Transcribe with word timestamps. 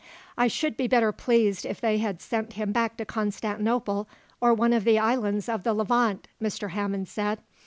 "I 0.35 0.47
should 0.47 0.77
be 0.77 0.87
better 0.87 1.11
pleased 1.11 1.63
if 1.63 1.79
they 1.79 1.99
had 1.99 2.23
sent 2.23 2.53
him 2.53 2.71
back 2.71 2.97
to 2.97 3.05
Constantinople, 3.05 4.09
or 4.39 4.51
one 4.51 4.73
of 4.73 4.83
the 4.83 4.97
islands 4.97 5.47
of 5.47 5.61
the 5.61 5.75
Levant," 5.75 6.27
Mr. 6.41 6.71
Hammond 6.71 7.07
said. 7.07 7.37